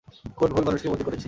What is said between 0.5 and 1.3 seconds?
ভুল মানুষকে বন্দি করেছি?